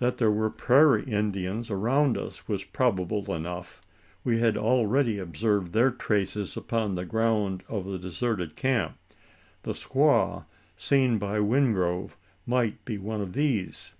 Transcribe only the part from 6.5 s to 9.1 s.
upon the ground of the deserted camp.